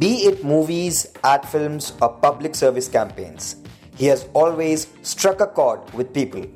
Be 0.00 0.24
it 0.24 0.42
movies, 0.42 1.12
ad 1.22 1.46
films, 1.46 1.92
or 2.00 2.08
public 2.08 2.54
service 2.54 2.88
campaigns, 2.88 3.56
he 3.96 4.06
has 4.06 4.26
always 4.32 4.86
struck 5.02 5.42
a 5.42 5.46
chord 5.46 5.92
with 5.92 6.14
people. 6.14 6.46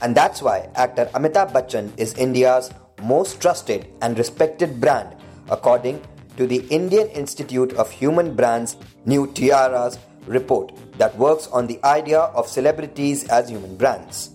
And 0.00 0.14
that's 0.14 0.40
why 0.40 0.68
actor 0.76 1.06
Amitabh 1.06 1.50
Bachchan 1.50 1.90
is 1.98 2.14
India's 2.14 2.70
most 3.02 3.40
trusted 3.40 3.88
and 4.00 4.16
respected 4.16 4.80
brand, 4.80 5.16
according 5.50 6.02
to 6.36 6.46
the 6.46 6.64
Indian 6.70 7.08
Institute 7.08 7.72
of 7.72 7.90
Human 7.90 8.36
Brands 8.36 8.76
New 9.06 9.26
Tiaras 9.26 9.98
report 10.28 10.70
that 10.96 11.18
works 11.18 11.48
on 11.48 11.66
the 11.66 11.84
idea 11.84 12.20
of 12.20 12.46
celebrities 12.46 13.28
as 13.28 13.48
human 13.48 13.76
brands. 13.76 14.30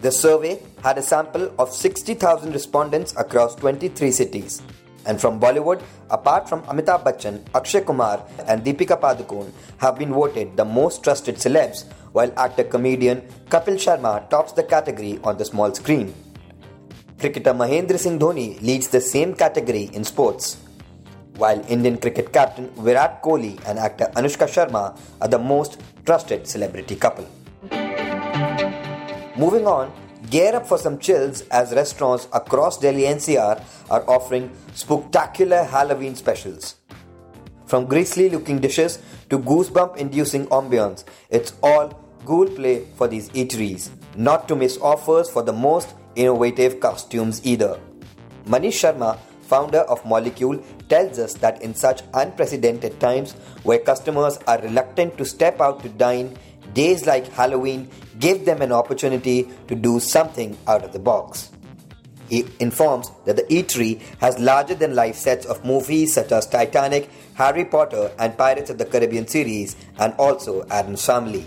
The 0.00 0.10
survey 0.10 0.58
had 0.82 0.98
a 0.98 1.02
sample 1.02 1.54
of 1.56 1.72
60,000 1.72 2.52
respondents 2.52 3.14
across 3.16 3.54
23 3.54 4.10
cities. 4.10 4.60
And 5.06 5.20
from 5.20 5.40
Bollywood, 5.40 5.82
apart 6.10 6.48
from 6.48 6.62
Amitabh 6.62 7.04
Bachchan, 7.04 7.42
Akshay 7.54 7.80
Kumar, 7.82 8.22
and 8.46 8.62
Deepika 8.62 9.00
Padukone, 9.00 9.50
have 9.78 9.98
been 9.98 10.12
voted 10.12 10.56
the 10.56 10.64
most 10.64 11.02
trusted 11.02 11.36
celebs, 11.36 11.84
while 12.12 12.32
actor 12.36 12.64
comedian 12.64 13.22
Kapil 13.48 13.76
Sharma 13.76 14.28
tops 14.28 14.52
the 14.52 14.62
category 14.62 15.18
on 15.24 15.38
the 15.38 15.44
small 15.44 15.72
screen. 15.74 16.12
Cricketer 17.18 17.54
Mahendra 17.54 17.98
Singh 17.98 18.18
Dhoni 18.18 18.60
leads 18.62 18.88
the 18.88 19.00
same 19.00 19.34
category 19.34 19.90
in 19.92 20.04
sports, 20.04 20.58
while 21.36 21.64
Indian 21.68 21.96
cricket 21.96 22.32
captain 22.32 22.68
Virat 22.76 23.22
Kohli 23.22 23.58
and 23.66 23.78
actor 23.78 24.10
Anushka 24.14 24.46
Sharma 24.46 24.98
are 25.20 25.28
the 25.28 25.38
most 25.38 25.80
trusted 26.04 26.46
celebrity 26.46 26.96
couple. 26.96 27.26
Moving 29.36 29.66
on, 29.66 29.92
gear 30.30 30.54
up 30.54 30.66
for 30.66 30.78
some 30.78 30.98
chills 30.98 31.42
as 31.50 31.72
restaurants 31.72 32.28
across 32.32 32.78
Delhi 32.78 33.02
NCR 33.02 33.62
are 33.90 34.08
offering 34.08 34.50
spectacular 34.74 35.64
Halloween 35.64 36.14
specials. 36.14 36.76
From 37.66 37.86
grisly 37.86 38.28
looking 38.30 38.60
dishes 38.60 39.00
to 39.28 39.38
goosebump 39.38 39.96
inducing 39.96 40.46
ambience, 40.46 41.04
it's 41.30 41.54
all 41.62 42.00
ghoul 42.24 42.46
play 42.46 42.86
for 42.96 43.08
these 43.08 43.28
eateries. 43.30 43.90
Not 44.16 44.48
to 44.48 44.56
miss 44.56 44.78
offers 44.78 45.28
for 45.28 45.42
the 45.42 45.52
most 45.52 45.94
innovative 46.14 46.80
costumes 46.80 47.44
either. 47.44 47.78
Manish 48.46 48.80
Sharma, 48.82 49.18
founder 49.42 49.80
of 49.80 50.04
Molecule, 50.04 50.62
tells 50.88 51.18
us 51.18 51.34
that 51.34 51.62
in 51.62 51.74
such 51.74 52.02
unprecedented 52.14 52.98
times 53.00 53.32
where 53.62 53.78
customers 53.78 54.38
are 54.46 54.60
reluctant 54.60 55.16
to 55.18 55.24
step 55.24 55.60
out 55.60 55.82
to 55.82 55.88
dine, 55.88 56.36
days 56.74 57.06
like 57.06 57.26
Halloween 57.32 57.88
give 58.20 58.44
them 58.44 58.62
an 58.62 58.70
opportunity 58.70 59.48
to 59.66 59.74
do 59.74 59.98
something 59.98 60.56
out 60.66 60.84
of 60.84 60.92
the 60.92 60.98
box. 60.98 61.50
He 62.28 62.46
informs 62.60 63.10
that 63.24 63.34
the 63.34 63.42
eatery 63.44 64.00
has 64.20 64.38
larger 64.38 64.76
than 64.76 64.94
life 64.94 65.16
sets 65.16 65.46
of 65.46 65.64
movies 65.64 66.14
such 66.14 66.30
as 66.30 66.46
Titanic, 66.46 67.10
Harry 67.34 67.64
Potter, 67.64 68.12
and 68.20 68.38
Pirates 68.38 68.70
of 68.70 68.78
the 68.78 68.84
Caribbean 68.84 69.26
series, 69.26 69.74
and 69.98 70.14
also 70.14 70.64
Addams 70.68 71.04
Family. 71.04 71.44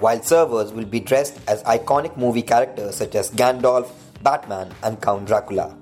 While 0.00 0.20
servers 0.22 0.72
will 0.72 0.86
be 0.86 0.98
dressed 0.98 1.38
as 1.46 1.62
iconic 1.62 2.16
movie 2.16 2.42
characters 2.42 2.96
such 2.96 3.14
as 3.14 3.30
Gandalf, 3.30 3.92
Batman, 4.22 4.74
and 4.82 5.00
Count 5.00 5.26
Dracula. 5.26 5.76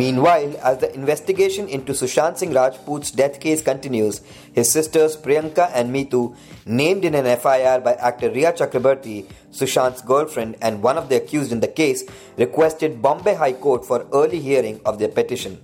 Meanwhile, 0.00 0.56
as 0.62 0.78
the 0.78 0.90
investigation 0.94 1.68
into 1.68 1.92
Sushant 1.92 2.38
Singh 2.38 2.52
Rajput's 2.52 3.10
death 3.10 3.38
case 3.38 3.60
continues, 3.60 4.22
his 4.54 4.72
sisters 4.72 5.14
Priyanka 5.14 5.70
and 5.74 5.94
Meetu, 5.94 6.34
named 6.64 7.04
in 7.04 7.14
an 7.14 7.26
FIR 7.36 7.80
by 7.80 7.92
actor 7.96 8.30
Rhea 8.30 8.54
Chakraborty, 8.54 9.26
Sushant's 9.52 10.00
girlfriend 10.00 10.56
and 10.62 10.82
one 10.82 10.96
of 10.96 11.10
the 11.10 11.16
accused 11.16 11.52
in 11.52 11.60
the 11.60 11.68
case, 11.68 12.04
requested 12.38 13.02
Bombay 13.02 13.34
High 13.34 13.52
Court 13.52 13.84
for 13.84 14.06
early 14.14 14.40
hearing 14.40 14.80
of 14.86 14.98
their 14.98 15.08
petition. 15.10 15.62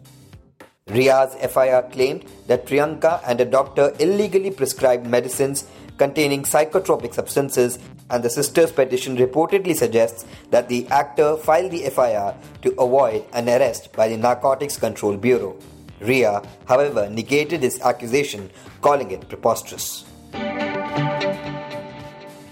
Rhea's 0.89 1.35
FIR 1.37 1.89
claimed 1.91 2.27
that 2.47 2.67
Priyanka 2.67 3.23
and 3.27 3.41
a 3.41 3.47
doctor 3.47 3.95
illegally 3.99 4.51
prescribed 4.51 5.07
medicines 5.07 5.67
containing 5.97 6.43
psychotropic 6.43 7.15
substances, 7.15 7.79
and 8.11 8.23
the 8.23 8.31
sister's 8.31 8.71
petition 8.71 9.17
reportedly 9.17 9.75
suggests 9.75 10.25
that 10.51 10.69
the 10.69 10.87
actor 10.89 11.37
filed 11.37 11.71
the 11.73 11.89
FIR 11.91 12.34
to 12.62 12.71
avoid 12.73 13.25
an 13.33 13.49
arrest 13.49 13.93
by 13.93 14.09
the 14.09 14.17
Narcotics 14.17 14.77
Control 14.77 15.17
Bureau. 15.17 15.57
Rhea, 16.01 16.43
however, 16.67 17.09
negated 17.09 17.61
this 17.61 17.81
accusation, 17.81 18.51
calling 18.81 19.11
it 19.11 19.29
preposterous. 19.29 20.05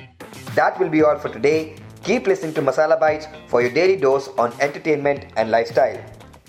That 0.56 0.80
will 0.80 0.88
be 0.88 1.04
all 1.04 1.16
for 1.16 1.28
today. 1.28 1.76
Keep 2.02 2.26
listening 2.26 2.54
to 2.54 2.62
Masala 2.62 2.98
Bites 2.98 3.28
for 3.46 3.62
your 3.62 3.70
daily 3.70 3.96
dose 3.96 4.26
on 4.38 4.52
entertainment 4.60 5.26
and 5.36 5.52
lifestyle. 5.52 6.04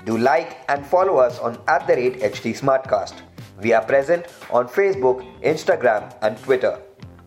Do 0.06 0.18
like 0.18 0.57
and 0.69 0.84
follow 0.84 1.18
us 1.18 1.38
on 1.38 1.62
at 1.68 1.86
the 1.86 1.94
rate 1.94 2.22
HT 2.22 2.62
Smartcast. 2.62 3.13
We 3.62 3.74
are 3.74 3.86
present 3.86 4.25
on 4.50 4.68
Facebook, 4.68 5.24
Instagram, 5.44 6.12
and 6.24 6.36
Twitter. 6.40 6.81